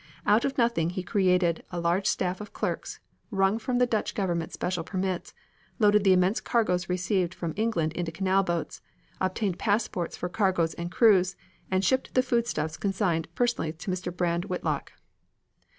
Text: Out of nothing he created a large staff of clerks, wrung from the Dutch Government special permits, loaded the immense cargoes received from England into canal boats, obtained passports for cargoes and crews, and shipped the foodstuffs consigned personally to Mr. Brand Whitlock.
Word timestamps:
Out 0.25 0.45
of 0.45 0.57
nothing 0.57 0.89
he 0.89 1.03
created 1.03 1.63
a 1.69 1.79
large 1.79 2.07
staff 2.07 2.41
of 2.41 2.53
clerks, 2.53 2.99
wrung 3.29 3.59
from 3.59 3.77
the 3.77 3.85
Dutch 3.85 4.15
Government 4.15 4.51
special 4.51 4.83
permits, 4.83 5.35
loaded 5.77 6.03
the 6.03 6.11
immense 6.11 6.41
cargoes 6.41 6.89
received 6.89 7.35
from 7.35 7.53
England 7.55 7.93
into 7.93 8.11
canal 8.11 8.41
boats, 8.41 8.81
obtained 9.19 9.59
passports 9.59 10.17
for 10.17 10.27
cargoes 10.27 10.73
and 10.73 10.91
crews, 10.91 11.35
and 11.69 11.85
shipped 11.85 12.15
the 12.15 12.23
foodstuffs 12.23 12.77
consigned 12.77 13.27
personally 13.35 13.73
to 13.73 13.91
Mr. 13.91 14.11
Brand 14.17 14.45
Whitlock. 14.45 14.93